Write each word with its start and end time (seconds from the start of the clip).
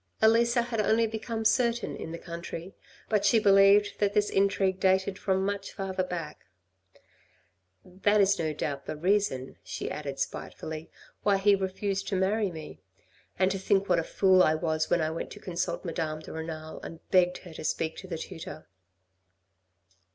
Elisa 0.19 0.63
had 0.63 0.81
only 0.81 1.05
become 1.05 1.45
certain 1.45 1.95
in 1.95 2.11
the 2.11 2.17
country, 2.17 2.73
but 3.07 3.23
she 3.23 3.37
believed 3.37 3.99
that 3.99 4.15
this 4.15 4.31
intrigue 4.31 4.79
dated 4.79 5.19
from 5.19 5.45
much 5.45 5.71
further 5.73 6.03
back. 6.03 6.45
"That 7.85 8.19
is 8.19 8.39
no 8.39 8.51
doubt 8.51 8.87
the 8.87 8.95
reason," 8.95 9.57
she 9.63 9.91
added 9.91 10.17
spitefully, 10.17 10.89
"why 11.21 11.37
he 11.37 11.53
refused 11.53 12.07
to 12.07 12.15
marry 12.15 12.49
me. 12.49 12.79
And 13.37 13.51
to 13.51 13.59
think 13.59 13.87
what 13.89 13.99
a 13.99 14.03
fool 14.03 14.41
I 14.41 14.55
was 14.55 14.89
when 14.89 15.01
I 15.01 15.11
went 15.11 15.29
to 15.33 15.39
consult 15.39 15.85
Madame 15.85 16.21
de 16.21 16.33
Renal 16.33 16.79
and 16.81 17.07
begged 17.11 17.37
her 17.45 17.53
to 17.53 17.63
speak 17.63 17.95
to 17.97 18.07
the 18.07 18.17
tutor." 18.17 18.65